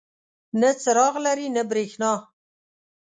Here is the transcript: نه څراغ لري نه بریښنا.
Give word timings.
نه 0.59 0.69
څراغ 0.81 1.13
لري 1.25 1.47
نه 1.55 1.61
بریښنا. 1.69 2.13